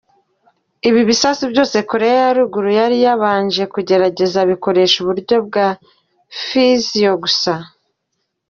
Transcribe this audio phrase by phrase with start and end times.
[0.87, 5.67] Ibi bisasu byose Koreya ya ruguru yari yabanje kugerageza bikoresha uburyo bwa
[6.45, 7.53] Fission gusa.